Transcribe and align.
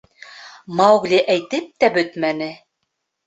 —Маугли 0.77 1.19
әйтеп 1.33 1.69
тә 1.83 1.89
бөтмәне. 1.99 2.51